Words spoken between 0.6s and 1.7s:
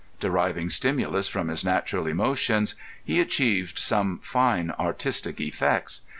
stimulus from his